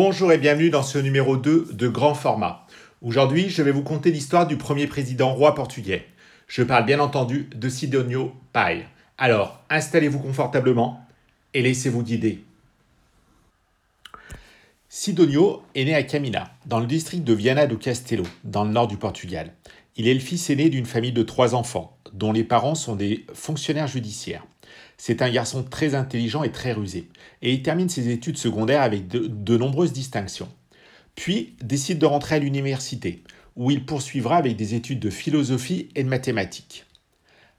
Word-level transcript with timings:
Bonjour 0.00 0.30
et 0.30 0.38
bienvenue 0.38 0.70
dans 0.70 0.84
ce 0.84 0.96
numéro 0.96 1.36
2 1.36 1.70
de 1.72 1.88
grand 1.88 2.14
format. 2.14 2.64
Aujourd'hui, 3.02 3.48
je 3.48 3.62
vais 3.62 3.72
vous 3.72 3.82
conter 3.82 4.12
l'histoire 4.12 4.46
du 4.46 4.56
premier 4.56 4.86
président 4.86 5.34
roi 5.34 5.56
portugais. 5.56 6.06
Je 6.46 6.62
parle 6.62 6.84
bien 6.84 7.00
entendu 7.00 7.50
de 7.52 7.68
Sidonio 7.68 8.32
Pai. 8.52 8.86
Alors, 9.18 9.60
installez-vous 9.70 10.20
confortablement 10.20 11.04
et 11.52 11.62
laissez-vous 11.62 12.04
guider. 12.04 12.44
Sidonio 14.88 15.64
est 15.74 15.86
né 15.86 15.96
à 15.96 16.04
Camina, 16.04 16.52
dans 16.66 16.78
le 16.78 16.86
district 16.86 17.24
de 17.24 17.32
Viana 17.32 17.66
do 17.66 17.76
Castelo, 17.76 18.22
dans 18.44 18.62
le 18.62 18.70
nord 18.70 18.86
du 18.86 18.98
Portugal. 18.98 19.52
Il 19.96 20.06
est 20.06 20.14
le 20.14 20.20
fils 20.20 20.48
aîné 20.48 20.68
d'une 20.68 20.86
famille 20.86 21.10
de 21.10 21.24
trois 21.24 21.56
enfants, 21.56 21.98
dont 22.12 22.30
les 22.30 22.44
parents 22.44 22.76
sont 22.76 22.94
des 22.94 23.26
fonctionnaires 23.34 23.88
judiciaires. 23.88 24.46
C'est 24.96 25.22
un 25.22 25.30
garçon 25.30 25.62
très 25.62 25.94
intelligent 25.94 26.42
et 26.42 26.52
très 26.52 26.72
rusé, 26.72 27.08
et 27.42 27.52
il 27.52 27.62
termine 27.62 27.88
ses 27.88 28.10
études 28.10 28.38
secondaires 28.38 28.82
avec 28.82 29.08
de, 29.08 29.56
nombreuses 29.56 29.92
distinctions. 29.92 30.48
Puis 31.14 31.54
décide 31.62 31.98
de 31.98 32.06
rentrer 32.06 32.36
à 32.36 32.38
l'université, 32.38 33.22
où 33.56 33.70
il 33.70 33.84
poursuivra 33.84 34.36
avec 34.36 34.56
des 34.56 34.74
études 34.74 35.00
de 35.00 35.10
philosophie 35.10 35.88
et 35.94 36.04
de 36.04 36.08
mathématiques. 36.08 36.84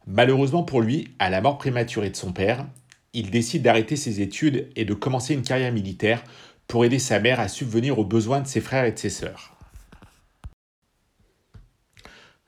Malheureusement 0.08 0.64
pour 0.64 0.82
lui, 0.82 1.10
à 1.20 1.30
la 1.30 1.42
mort 1.42 1.58
prématurée 1.58 2.10
de 2.10 2.16
son 2.16 2.32
père, 2.32 2.66
il 3.14 3.32
décide 3.32 3.64
d'arrêter 3.64 3.96
ses 3.96 4.22
études 4.22 4.70
et 4.76 4.86
de 4.86 4.94
commencer 4.94 5.34
une 5.34 5.42
carrière 5.42 5.74
militaire 5.74 6.24
pour 6.68 6.86
aider 6.86 7.00
sa 7.00 7.20
mère 7.20 7.40
à 7.40 7.48
subvenir 7.48 8.00
aux 8.00 8.06
besoins 8.06 8.42
de 8.42 8.48
ses 8.48 8.62
frères 8.62 8.86
et 8.86 8.92
de 8.92 9.00
ses 9.00 9.10
sœurs. 9.10 9.59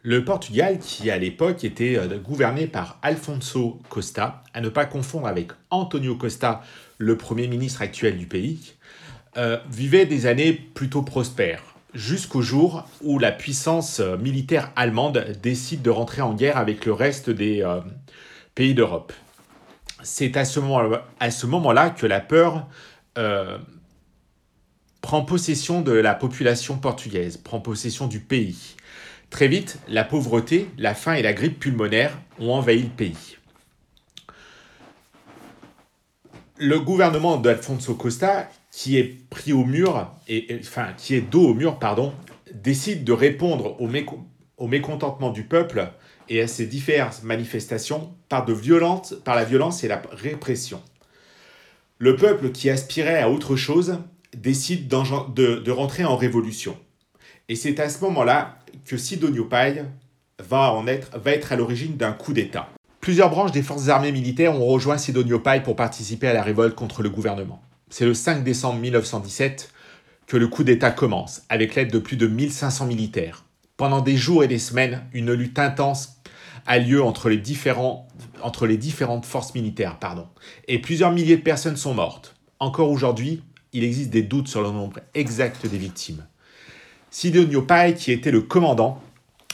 Le 0.03 0.25
Portugal, 0.25 0.79
qui 0.79 1.11
à 1.11 1.17
l'époque 1.19 1.63
était 1.63 1.95
euh, 1.95 2.17
gouverné 2.17 2.65
par 2.65 2.97
Alfonso 3.03 3.79
Costa, 3.89 4.43
à 4.51 4.59
ne 4.59 4.69
pas 4.69 4.85
confondre 4.85 5.27
avec 5.27 5.51
Antonio 5.69 6.15
Costa, 6.15 6.63
le 6.97 7.17
Premier 7.17 7.47
ministre 7.47 7.83
actuel 7.83 8.17
du 8.17 8.25
pays, 8.25 8.73
euh, 9.37 9.59
vivait 9.69 10.07
des 10.07 10.25
années 10.25 10.53
plutôt 10.53 11.03
prospères, 11.03 11.61
jusqu'au 11.93 12.41
jour 12.41 12.89
où 13.01 13.19
la 13.19 13.31
puissance 13.31 13.99
euh, 13.99 14.17
militaire 14.17 14.71
allemande 14.75 15.23
décide 15.43 15.83
de 15.83 15.91
rentrer 15.91 16.23
en 16.23 16.33
guerre 16.33 16.57
avec 16.57 16.87
le 16.87 16.93
reste 16.93 17.29
des 17.29 17.63
pays 18.55 18.73
d'Europe. 18.73 19.13
C'est 20.01 20.35
à 20.35 20.45
ce 20.45 20.59
moment-là 21.45 21.89
que 21.91 22.07
la 22.07 22.19
peur 22.19 22.67
prend 25.01 25.21
possession 25.21 25.81
de 25.81 25.91
la 25.91 26.15
population 26.15 26.77
portugaise, 26.77 27.37
prend 27.37 27.59
possession 27.59 28.07
du 28.07 28.19
pays. 28.19 28.75
Très 29.31 29.47
vite, 29.47 29.79
la 29.87 30.03
pauvreté, 30.03 30.67
la 30.77 30.93
faim 30.93 31.13
et 31.13 31.21
la 31.21 31.31
grippe 31.31 31.57
pulmonaire 31.57 32.19
ont 32.37 32.51
envahi 32.51 32.83
le 32.83 32.89
pays. 32.89 33.37
Le 36.57 36.79
gouvernement 36.79 37.37
d'Alfonso 37.37 37.95
Costa, 37.95 38.49
qui 38.71 38.97
est 38.97 39.17
pris 39.29 39.53
au 39.53 39.63
mur, 39.63 40.11
et, 40.27 40.59
enfin, 40.59 40.89
qui 40.97 41.15
est 41.15 41.21
dos 41.21 41.47
au 41.47 41.53
mur, 41.53 41.79
pardon, 41.79 42.13
décide 42.53 43.05
de 43.05 43.13
répondre 43.13 43.77
au, 43.79 44.67
mécontentement 44.67 45.31
du 45.31 45.43
peuple 45.43 45.89
et 46.27 46.41
à 46.41 46.47
ses 46.47 46.67
diverses 46.67 47.23
manifestations 47.23 48.13
par, 48.27 48.45
de 48.45 48.53
par 49.23 49.35
la 49.35 49.45
violence 49.45 49.83
et 49.85 49.87
la 49.87 50.01
répression. 50.11 50.83
Le 51.99 52.17
peuple 52.17 52.51
qui 52.51 52.69
aspirait 52.69 53.21
à 53.21 53.29
autre 53.29 53.55
chose 53.55 53.97
décide 54.35 54.89
de, 54.89 55.59
de 55.59 55.71
rentrer 55.71 56.03
en 56.03 56.17
révolution. 56.17 56.77
Et 57.47 57.55
c'est 57.55 57.79
à 57.79 57.89
ce 57.89 58.01
moment-là 58.05 58.60
que 58.85 58.97
Sidonio 58.97 59.45
Pai 59.45 59.85
va, 60.39 60.83
être, 60.87 61.51
à 61.51 61.55
l'origine 61.55 61.97
d'un 61.97 62.13
coup 62.13 62.33
d'État. 62.33 62.69
Plusieurs 62.99 63.29
branches 63.29 63.51
des 63.51 63.63
forces 63.63 63.89
armées 63.89 64.11
militaires 64.11 64.55
ont 64.55 64.65
rejoint 64.65 64.97
Sidonio 64.97 65.39
Pai 65.39 65.61
pour 65.63 65.75
participer 65.75 66.27
à 66.27 66.33
la 66.33 66.43
révolte 66.43 66.75
contre 66.75 67.01
le 67.01 67.09
gouvernement. 67.09 67.61
C'est 67.89 68.05
le 68.05 68.13
5 68.13 68.43
décembre 68.43 68.79
1917 68.79 69.71
que 70.27 70.37
le 70.37 70.47
coup 70.47 70.63
d'État 70.63 70.91
commence, 70.91 71.41
avec 71.49 71.75
l'aide 71.75 71.91
de 71.91 71.99
plus 71.99 72.15
de 72.15 72.27
1500 72.27 72.85
militaires. 72.85 73.43
Pendant 73.75 74.01
des 74.01 74.15
jours 74.15 74.43
et 74.43 74.47
des 74.47 74.59
semaines, 74.59 75.03
une 75.13 75.33
lutte 75.33 75.59
intense 75.59 76.21
a 76.67 76.77
lieu 76.77 77.03
entre 77.03 77.29
les, 77.29 77.37
différents, 77.37 78.07
entre 78.41 78.67
les 78.67 78.77
différentes 78.77 79.25
forces 79.25 79.55
militaires, 79.55 79.97
pardon, 79.99 80.27
et 80.67 80.79
plusieurs 80.79 81.11
milliers 81.11 81.37
de 81.37 81.41
personnes 81.41 81.77
sont 81.77 81.93
mortes. 81.93 82.35
Encore 82.59 82.91
aujourd'hui, 82.91 83.41
il 83.73 83.83
existe 83.83 84.11
des 84.11 84.21
doutes 84.21 84.47
sur 84.47 84.61
le 84.61 84.69
nombre 84.69 84.99
exact 85.13 85.65
des 85.65 85.77
victimes. 85.77 86.25
Sidonio 87.13 87.61
Pai, 87.61 87.93
qui 87.93 88.13
était 88.13 88.31
le 88.31 88.39
commandant 88.39 89.03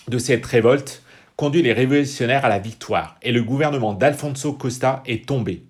de 0.08 0.20
cette 0.20 0.46
révolte, 0.46 1.02
conduit 1.36 1.64
les 1.64 1.74
révolutionnaires 1.74 2.46
à 2.46 2.50
la 2.50 2.60
victoire 2.60 3.18
et 3.24 3.32
le 3.32 3.42
gouvernement 3.42 3.94
d'Alfonso 3.94 4.54
Costa 4.54 5.02
est 5.08 5.28
tombé. 5.28 5.64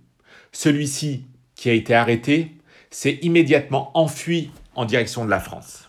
Celui-ci, 0.51 1.23
qui 1.55 1.69
a 1.69 1.73
été 1.73 1.95
arrêté, 1.95 2.57
s'est 2.89 3.19
immédiatement 3.21 3.97
enfui 3.97 4.51
en 4.75 4.83
direction 4.83 5.23
de 5.23 5.29
la 5.29 5.39
France. 5.39 5.87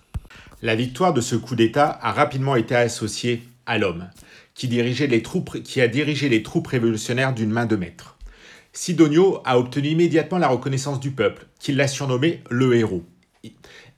La 0.63 0.77
victoire 0.77 1.13
de 1.13 1.21
ce 1.21 1.35
coup 1.35 1.57
d'État 1.57 1.99
a 2.01 2.13
rapidement 2.13 2.55
été 2.55 2.77
associée 2.77 3.43
à 3.67 3.77
l'homme, 3.77 4.09
qui, 4.55 4.69
dirigeait 4.69 5.09
les 5.09 5.23
troupes, 5.23 5.65
qui 5.65 5.81
a 5.81 5.89
dirigé 5.89 6.29
les 6.29 6.45
troupes 6.45 6.69
révolutionnaires 6.69 7.35
d'une 7.35 7.51
main 7.51 7.67
de 7.67 7.75
maître. 7.75 8.17
Sidonio 8.73 9.41
a 9.45 9.59
obtenu 9.59 9.89
immédiatement 9.89 10.39
la 10.39 10.49
reconnaissance 10.49 11.01
du 11.01 11.11
peuple, 11.11 11.47
qui 11.59 11.73
l'a 11.73 11.89
surnommé 11.89 12.45
le 12.51 12.77
héros 12.77 13.03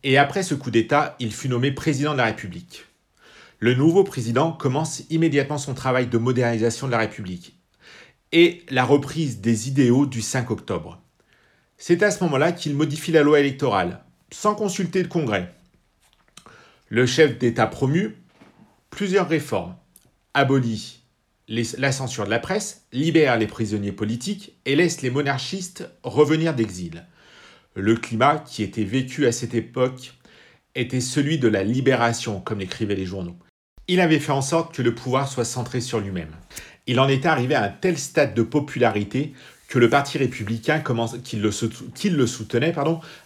et 0.02 0.18
après 0.18 0.42
ce 0.42 0.54
coup 0.54 0.70
d'État, 0.70 1.16
il 1.18 1.32
fut 1.32 1.48
nommé 1.48 1.72
président 1.72 2.12
de 2.12 2.18
la 2.18 2.24
République. 2.26 2.86
Le 3.58 3.74
nouveau 3.74 4.04
président 4.04 4.52
commence 4.52 5.02
immédiatement 5.10 5.58
son 5.58 5.74
travail 5.74 6.06
de 6.06 6.18
modernisation 6.18 6.86
de 6.86 6.92
la 6.92 6.98
République 6.98 7.56
et 8.32 8.64
la 8.70 8.84
reprise 8.84 9.40
des 9.40 9.68
idéaux 9.68 10.06
du 10.06 10.22
5 10.22 10.50
octobre. 10.50 11.02
C'est 11.76 12.02
à 12.02 12.10
ce 12.10 12.22
moment-là 12.24 12.52
qu'il 12.52 12.74
modifie 12.74 13.12
la 13.12 13.22
loi 13.22 13.40
électorale, 13.40 14.04
sans 14.30 14.54
consulter 14.54 15.02
le 15.02 15.08
Congrès. 15.08 15.52
Le 16.88 17.06
chef 17.06 17.38
d'État 17.38 17.66
promu 17.66 18.16
plusieurs 18.90 19.28
réformes, 19.28 19.76
abolit 20.34 21.02
la 21.48 21.92
censure 21.92 22.26
de 22.26 22.30
la 22.30 22.38
presse, 22.38 22.86
libère 22.92 23.36
les 23.36 23.46
prisonniers 23.46 23.92
politiques 23.92 24.54
et 24.66 24.76
laisse 24.76 25.02
les 25.02 25.10
monarchistes 25.10 25.88
revenir 26.04 26.54
d'exil. 26.54 27.06
Le 27.74 27.94
climat 27.94 28.38
qui 28.38 28.62
était 28.62 28.84
vécu 28.84 29.26
à 29.26 29.32
cette 29.32 29.54
époque 29.54 30.14
était 30.74 31.00
celui 31.00 31.38
de 31.38 31.48
la 31.48 31.62
libération, 31.62 32.40
comme 32.40 32.58
l'écrivaient 32.58 32.96
les 32.96 33.06
journaux. 33.06 33.36
Il 33.86 34.00
avait 34.00 34.18
fait 34.18 34.32
en 34.32 34.42
sorte 34.42 34.74
que 34.74 34.82
le 34.82 34.94
pouvoir 34.94 35.28
soit 35.28 35.44
centré 35.44 35.80
sur 35.80 36.00
lui-même. 36.00 36.30
Il 36.86 36.98
en 36.98 37.08
était 37.08 37.28
arrivé 37.28 37.54
à 37.54 37.64
un 37.64 37.68
tel 37.68 37.98
stade 37.98 38.34
de 38.34 38.42
popularité 38.42 39.32
que 39.68 39.78
le 39.78 39.88
Parti 39.88 40.18
républicain, 40.18 40.82
qui 41.22 41.36
le, 41.36 41.50
soutenait, 42.26 42.74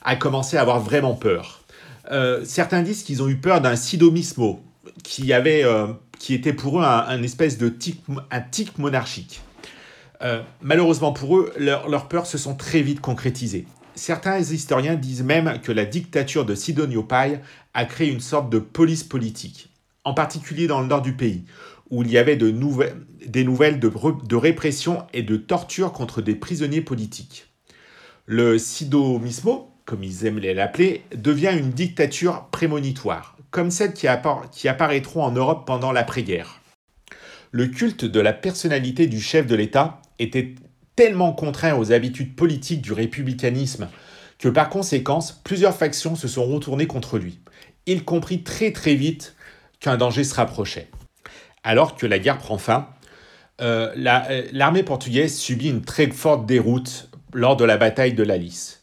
a 0.02 0.16
commencé 0.16 0.58
à 0.58 0.60
avoir 0.60 0.80
vraiment 0.80 1.14
peur. 1.14 1.64
Euh, 2.10 2.42
certains 2.44 2.82
disent 2.82 3.02
qu'ils 3.02 3.22
ont 3.22 3.28
eu 3.28 3.36
peur 3.36 3.62
d'un 3.62 3.76
sidomismo, 3.76 4.62
qui, 5.02 5.32
euh, 5.32 5.86
était 6.28 6.52
pour 6.52 6.80
eux 6.80 6.84
un, 6.84 7.22
espèce 7.22 7.56
de 7.56 7.70
tic, 7.70 8.02
un 8.30 8.42
monarchique. 8.76 9.40
Euh, 10.22 10.42
malheureusement 10.60 11.12
pour 11.12 11.38
eux, 11.38 11.52
leurs 11.58 12.08
peurs 12.08 12.26
se 12.26 12.36
sont 12.36 12.54
très 12.54 12.82
vite 12.82 13.00
concrétisées. 13.00 13.66
Certains 13.94 14.40
historiens 14.40 14.96
disent 14.96 15.22
même 15.22 15.60
que 15.62 15.70
la 15.70 15.84
dictature 15.84 16.44
de 16.44 16.54
Sidonio 16.54 17.04
Pai 17.04 17.40
a 17.74 17.84
créé 17.84 18.10
une 18.10 18.20
sorte 18.20 18.50
de 18.50 18.58
police 18.58 19.04
politique, 19.04 19.68
en 20.04 20.14
particulier 20.14 20.66
dans 20.66 20.80
le 20.80 20.88
nord 20.88 21.02
du 21.02 21.14
pays, 21.14 21.44
où 21.90 22.02
il 22.02 22.10
y 22.10 22.18
avait 22.18 22.36
de 22.36 22.52
des 23.26 23.44
nouvelles 23.44 23.78
de, 23.78 24.36
répression 24.36 25.06
et 25.12 25.22
de 25.22 25.36
torture 25.36 25.92
contre 25.92 26.22
des 26.22 26.34
prisonniers 26.34 26.80
politiques. 26.80 27.46
Le 28.26 28.58
Sidomismo, 28.58 29.70
comme 29.84 30.02
ils 30.02 30.26
aiment 30.26 30.40
l'appeler, 30.40 31.04
devient 31.14 31.54
une 31.56 31.70
dictature 31.70 32.48
prémonitoire, 32.50 33.36
comme 33.50 33.70
celle 33.70 33.92
qui, 33.92 34.08
qui 34.50 34.68
apparaîtront 34.68 35.22
en 35.22 35.30
Europe 35.30 35.66
pendant 35.66 35.92
l'après-guerre. 35.92 36.60
Le 37.52 37.68
culte 37.68 38.04
de 38.04 38.20
la 38.20 38.32
personnalité 38.32 39.06
du 39.06 39.20
chef 39.20 39.46
de 39.46 39.54
l'État 39.54 40.02
était 40.18 40.56
tellement 40.96 41.32
contraint 41.32 41.76
aux 41.76 41.92
habitudes 41.92 42.36
politiques 42.36 42.82
du 42.82 42.92
républicanisme 42.92 43.88
que 44.38 44.48
par 44.48 44.68
conséquence, 44.68 45.32
plusieurs 45.44 45.74
factions 45.74 46.16
se 46.16 46.28
sont 46.28 46.44
retournées 46.44 46.86
contre 46.86 47.18
lui. 47.18 47.38
Il 47.86 48.04
comprit 48.04 48.42
très 48.42 48.72
très 48.72 48.94
vite 48.94 49.36
qu'un 49.80 49.96
danger 49.96 50.24
se 50.24 50.34
rapprochait. 50.34 50.88
Alors 51.62 51.96
que 51.96 52.06
la 52.06 52.18
guerre 52.18 52.38
prend 52.38 52.58
fin, 52.58 52.88
euh, 53.60 53.94
euh, 53.96 54.42
l'armée 54.52 54.82
portugaise 54.82 55.36
subit 55.36 55.70
une 55.70 55.82
très 55.82 56.08
forte 56.10 56.46
déroute 56.46 57.08
lors 57.32 57.56
de 57.56 57.64
la 57.64 57.76
bataille 57.76 58.14
de 58.14 58.22
la 58.22 58.36
Lys, 58.36 58.82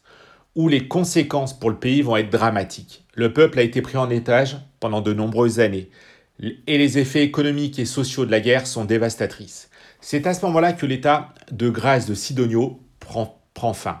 où 0.54 0.68
les 0.68 0.88
conséquences 0.88 1.58
pour 1.58 1.70
le 1.70 1.76
pays 1.76 2.02
vont 2.02 2.16
être 2.16 2.30
dramatiques. 2.30 3.04
Le 3.14 3.32
peuple 3.32 3.58
a 3.58 3.62
été 3.62 3.82
pris 3.82 3.98
en 3.98 4.10
étage 4.10 4.56
pendant 4.80 5.00
de 5.00 5.12
nombreuses 5.12 5.60
années, 5.60 5.90
et 6.40 6.78
les 6.78 6.98
effets 6.98 7.22
économiques 7.22 7.78
et 7.78 7.84
sociaux 7.84 8.26
de 8.26 8.30
la 8.30 8.40
guerre 8.40 8.66
sont 8.66 8.84
dévastatrices. 8.84 9.68
C'est 10.00 10.26
à 10.26 10.34
ce 10.34 10.44
moment-là 10.46 10.72
que 10.72 10.86
l'état 10.86 11.32
de 11.50 11.70
grâce 11.70 12.06
de 12.06 12.14
Sidonio 12.14 12.80
prend, 12.98 13.38
fin. 13.74 14.00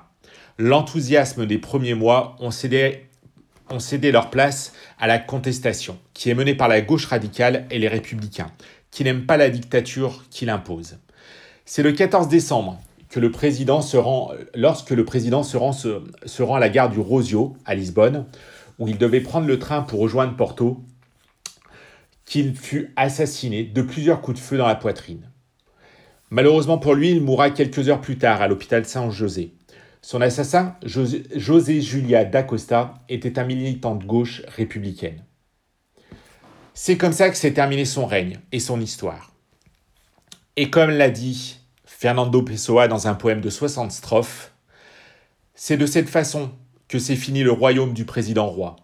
L'enthousiasme 0.58 1.46
des 1.46 1.58
premiers 1.58 1.94
mois 1.94 2.36
ont 2.40 2.50
cédé, 2.50 3.06
ont 3.70 3.78
cédé 3.78 4.10
leur 4.10 4.30
place 4.30 4.72
à 4.98 5.06
la 5.06 5.18
contestation, 5.18 5.98
qui 6.14 6.30
est 6.30 6.34
menée 6.34 6.54
par 6.56 6.68
la 6.68 6.80
gauche 6.80 7.06
radicale 7.06 7.66
et 7.70 7.78
les 7.78 7.88
républicains, 7.88 8.50
qui 8.90 9.04
n'aiment 9.04 9.26
pas 9.26 9.36
la 9.36 9.50
dictature 9.50 10.24
qu'il 10.30 10.50
impose. 10.50 10.98
C'est 11.64 11.84
le 11.84 11.92
14 11.92 12.28
décembre 12.28 12.80
que 13.08 13.20
le 13.20 13.30
président 13.30 13.82
se 13.82 13.96
rend, 13.96 14.32
lorsque 14.54 14.90
le 14.90 15.04
président 15.04 15.44
se 15.44 15.56
rend, 15.56 15.72
se 15.72 16.42
rend 16.42 16.56
à 16.56 16.60
la 16.60 16.70
gare 16.70 16.90
du 16.90 16.98
Rosio, 16.98 17.56
à 17.64 17.74
Lisbonne, 17.74 18.26
où 18.78 18.88
il 18.88 18.98
devait 18.98 19.20
prendre 19.20 19.46
le 19.46 19.58
train 19.58 19.82
pour 19.82 20.00
rejoindre 20.00 20.34
Porto, 20.34 20.82
qu'il 22.24 22.56
fut 22.56 22.92
assassiné 22.96 23.64
de 23.64 23.82
plusieurs 23.82 24.20
coups 24.20 24.38
de 24.38 24.44
feu 24.44 24.56
dans 24.56 24.66
la 24.66 24.74
poitrine. 24.74 25.30
Malheureusement 26.30 26.78
pour 26.78 26.94
lui, 26.94 27.10
il 27.10 27.20
mourra 27.20 27.50
quelques 27.50 27.88
heures 27.88 28.00
plus 28.00 28.18
tard 28.18 28.40
à 28.40 28.48
l'hôpital 28.48 28.86
Saint-José. 28.86 29.54
Son 30.00 30.20
assassin, 30.20 30.76
José, 30.84 31.80
Julia 31.80 32.24
d'Acosta, 32.24 32.94
était 33.08 33.38
un 33.38 33.44
militant 33.44 33.94
de 33.94 34.04
gauche 34.04 34.42
républicaine. 34.48 35.24
C'est 36.74 36.96
comme 36.96 37.12
ça 37.12 37.30
que 37.30 37.36
s'est 37.36 37.52
terminé 37.52 37.84
son 37.84 38.06
règne 38.06 38.40
et 38.50 38.60
son 38.60 38.80
histoire. 38.80 39.32
Et 40.56 40.70
comme 40.70 40.90
l'a 40.90 41.10
dit 41.10 41.58
Fernando 41.84 42.42
Pessoa 42.42 42.88
dans 42.88 43.06
un 43.06 43.14
poème 43.14 43.40
de 43.40 43.50
60 43.50 43.92
strophes, 43.92 44.52
c'est 45.54 45.76
de 45.76 45.86
cette 45.86 46.08
façon 46.08 46.50
que 46.88 46.98
s'est 46.98 47.14
fini 47.14 47.42
le 47.42 47.52
royaume 47.52 47.92
du 47.92 48.04
président 48.04 48.46
roi. 48.46 48.76